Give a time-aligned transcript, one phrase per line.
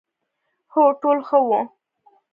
[0.73, 1.59] هو، ټول ښه وو،